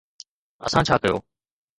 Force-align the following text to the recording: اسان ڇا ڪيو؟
اسان 0.65 0.83
ڇا 0.87 0.95
ڪيو؟ 1.03 1.15